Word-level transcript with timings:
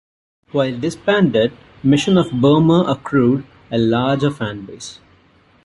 While 0.51 0.79
disbanded, 0.79 1.53
Mission 1.83 2.17
of 2.17 2.31
Burma 2.31 2.85
accrued 2.89 3.45
a 3.71 3.77
larger 3.77 4.31
fanbase. 4.31 4.97